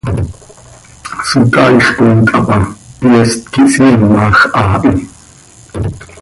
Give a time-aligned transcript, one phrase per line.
[1.29, 2.57] Socaaix conthapa,
[2.99, 4.93] pyeest quih hsiimaj haa hi.